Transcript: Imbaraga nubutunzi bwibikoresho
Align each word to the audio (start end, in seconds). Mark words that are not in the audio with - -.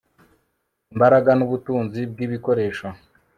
Imbaraga 0.93 1.31
nubutunzi 1.35 1.99
bwibikoresho 2.11 2.87